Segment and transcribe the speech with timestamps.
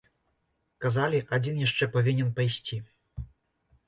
[0.85, 2.81] Казалі, адзін яшчэ павінен пайсці.